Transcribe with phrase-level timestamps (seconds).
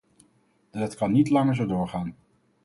[0.71, 2.15] Dat kan niet langer zo doorgaan.